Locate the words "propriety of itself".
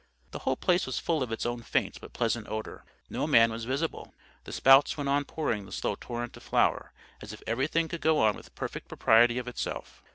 8.87-10.01